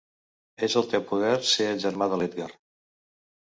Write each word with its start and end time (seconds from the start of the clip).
És 0.67 0.75
al 0.81 0.87
teu 0.93 1.03
poder 1.11 1.35
ser 1.51 1.69
el 1.75 1.79
germà 1.85 2.11
de 2.15 2.19
l'Edgar! 2.23 2.51